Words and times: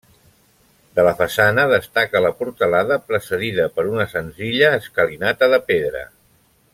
De 0.99 1.03
la 1.07 1.11
façana 1.19 1.65
destaca 1.73 2.21
la 2.27 2.31
portalada, 2.41 2.97
precedida 3.11 3.69
per 3.77 3.87
una 3.93 4.09
senzilla 4.17 4.73
escalinata 4.83 5.51
de 5.57 5.65
pedra. 5.73 6.03